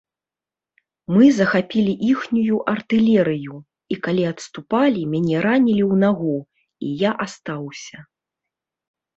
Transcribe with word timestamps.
Мы 1.15 1.25
захапілі 1.39 1.91
іхнюю 2.11 2.57
артылерыю, 2.73 3.55
і, 3.95 3.99
калі 4.07 4.23
адступалі, 4.31 5.01
мяне 5.13 5.37
ранілі 5.47 5.83
ў 5.91 6.03
нагу, 6.05 6.35
і 6.89 6.99
я 7.09 7.13
астаўся. 7.27 7.97